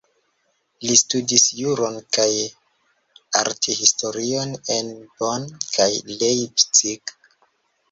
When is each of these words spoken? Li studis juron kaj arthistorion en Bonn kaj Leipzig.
Li 0.85 0.93
studis 1.01 1.43
juron 1.57 1.99
kaj 2.17 2.25
arthistorion 3.43 4.57
en 4.79 4.91
Bonn 5.21 5.47
kaj 5.77 5.91
Leipzig. 6.25 7.17